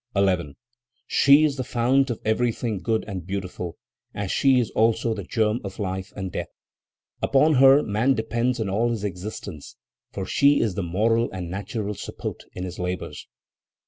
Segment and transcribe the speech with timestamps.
[0.15, 0.55] 11.
[1.05, 3.77] "She is the fount of everything good and beautiful,
[4.15, 6.49] as she is also the germ of life and death.
[7.21, 9.75] Upon her man depends in all his existence,
[10.11, 13.27] for she is his moral and natural support in his labors.